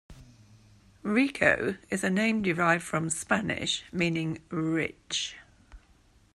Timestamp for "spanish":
3.11-3.83